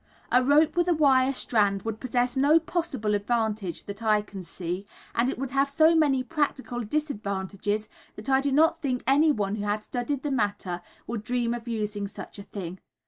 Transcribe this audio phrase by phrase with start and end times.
[0.31, 4.87] A rope with a wire strand would possess no possible advantage that I can see,
[5.13, 9.65] and it would have so many practical disadvantages that I do not think anyone who
[9.65, 12.79] had studied the matter would dream of using such a thing.